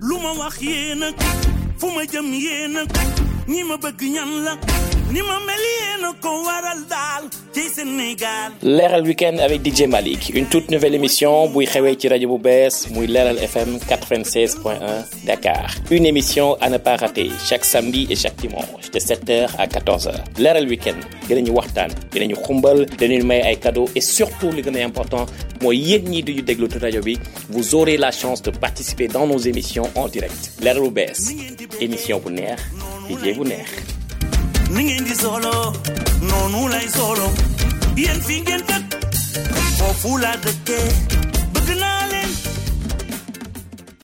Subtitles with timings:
[0.00, 1.08] lu ma wax yéen a
[1.78, 2.82] fu ma jëm yéen a
[3.46, 4.52] ñi ma bëgg ñan la
[5.12, 5.63] ni ma mel
[8.62, 12.88] Leral Weekend avec DJ Malik une toute nouvelle émission buy xewee ci rajo bu bees
[12.90, 15.74] muy Leral FM 96.1 Dakar.
[15.90, 20.12] Une émission à ne pas rater chaque samedi et chaque dimanche de 7h à 14h
[20.38, 20.96] Leral Weekend
[21.28, 25.26] dinañu waxtaan dinañu xumbal dinañu may ay cadeaux et surtout li gën important
[25.62, 26.68] mooy yéen ñii duñu déglu
[27.50, 30.52] vous aurez la chance de participer dans nos émissions en direct.
[30.62, 31.20] Leral bu bees
[31.80, 32.60] émission bu neex
[33.08, 33.44] DJ bu.
[34.82, 35.72] ni solo
[36.20, 37.26] nonula lay solo.
[37.96, 38.90] Yéen fi ngeen dëkk
[39.78, 41.14] foofu laa dëkkee.